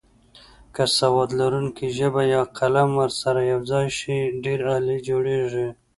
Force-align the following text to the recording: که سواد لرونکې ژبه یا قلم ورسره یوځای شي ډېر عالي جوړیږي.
که 0.75 0.83
سواد 0.97 1.29
لرونکې 1.39 1.85
ژبه 1.97 2.21
یا 2.33 2.41
قلم 2.57 2.89
ورسره 3.01 3.41
یوځای 3.53 3.87
شي 3.97 4.17
ډېر 4.43 4.59
عالي 4.71 4.97
جوړیږي. 5.09 5.67